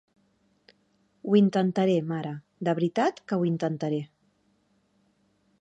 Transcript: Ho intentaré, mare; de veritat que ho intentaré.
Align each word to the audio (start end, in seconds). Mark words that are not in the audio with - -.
Ho 1.27 1.35
intentaré, 1.41 1.99
mare; 2.13 2.33
de 2.69 2.75
veritat 2.81 3.23
que 3.29 3.41
ho 3.41 3.47
intentaré. 3.53 4.05